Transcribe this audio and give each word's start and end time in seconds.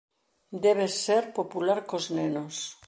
Debes 0.63 0.93
ser 1.05 1.23
popular 1.37 1.79
cos 1.89 2.05
nenos. 2.17 2.55